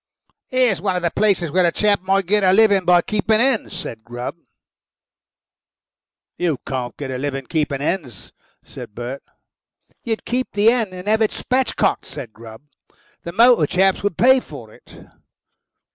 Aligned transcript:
"Here's 0.47 0.81
one 0.81 0.95
of 0.95 1.03
the 1.03 1.11
places 1.11 1.51
where 1.51 1.63
a 1.67 1.71
chap 1.71 2.01
might 2.01 2.25
get 2.25 2.43
a 2.43 2.51
living 2.53 2.85
by 2.85 3.03
keeping 3.03 3.39
hens," 3.39 3.77
said 3.77 4.03
Grubb. 4.03 4.35
"You 6.39 6.57
can't 6.65 6.97
get 6.97 7.11
a 7.11 7.19
living 7.19 7.43
by 7.43 7.47
keeping 7.49 7.81
hens," 7.81 8.33
said 8.63 8.95
Bert. 8.95 9.21
"You'd 10.03 10.25
keep 10.25 10.53
the 10.53 10.65
hen 10.71 10.91
and 10.91 11.07
have 11.07 11.21
it 11.21 11.29
spatch 11.29 11.75
cocked," 11.75 12.07
said 12.07 12.33
Grubb. 12.33 12.63
"The 13.21 13.31
motor 13.31 13.67
chaps 13.67 14.01
would 14.01 14.17
pay 14.17 14.39
for 14.39 14.73
it." 14.73 15.05